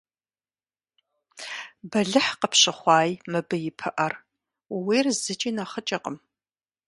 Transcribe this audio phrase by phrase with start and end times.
[1.89, 4.13] Бэлыхь къыпщыхъуаи мыбы и пыӀэр–
[4.73, 6.17] ууейр зыкӀи нэхъыкӀэкъым.